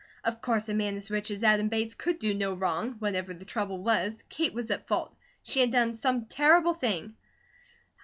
Of 0.23 0.41
course 0.41 0.67
a 0.67 0.73
man 0.73 0.95
as 0.95 1.11
rich 1.11 1.29
as 1.29 1.43
Adam 1.43 1.67
Bates 1.69 1.93
could 1.93 2.17
do 2.17 2.33
no 2.33 2.55
wrong; 2.55 2.93
whatever 2.93 3.35
the 3.35 3.45
trouble 3.45 3.77
was, 3.77 4.23
Kate 4.29 4.51
was 4.51 4.71
at 4.71 4.87
fault, 4.87 5.13
she 5.43 5.59
had 5.59 5.71
done 5.71 5.93
some 5.93 6.25
terrible 6.25 6.73
thing. 6.73 7.13